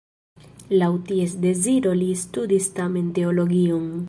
Laŭ 0.83 0.89
ties 1.11 1.35
deziro 1.45 1.93
li 2.01 2.09
studis 2.25 2.73
tamen 2.81 3.17
teologion. 3.21 3.91